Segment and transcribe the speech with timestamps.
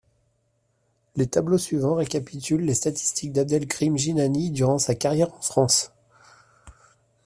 [1.15, 5.91] Le tableau suivant récapitule les statistiques d'Abdelkrim Jinani durant sa carrière en France.